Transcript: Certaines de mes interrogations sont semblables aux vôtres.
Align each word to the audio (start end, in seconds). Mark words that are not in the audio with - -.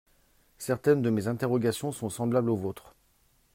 Certaines 0.57 1.03
de 1.03 1.11
mes 1.11 1.27
interrogations 1.27 1.91
sont 1.91 2.09
semblables 2.09 2.49
aux 2.49 2.55
vôtres. 2.57 2.95